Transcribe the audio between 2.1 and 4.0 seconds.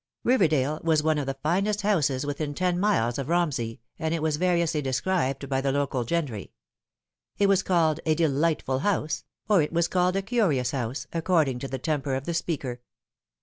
within ten miles of Romsey,